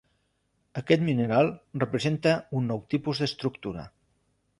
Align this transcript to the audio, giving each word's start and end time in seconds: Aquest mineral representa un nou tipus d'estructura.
Aquest 0.79 1.03
mineral 1.09 1.51
representa 1.83 2.33
un 2.61 2.65
nou 2.71 2.81
tipus 2.95 3.21
d'estructura. 3.25 3.85